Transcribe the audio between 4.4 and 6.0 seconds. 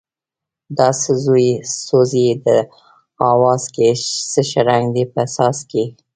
شرنگی یې دی په ساز کی